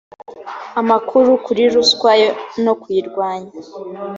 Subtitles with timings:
[0.81, 2.11] amakuru kuri ruswa
[2.63, 3.51] no kuyirwanya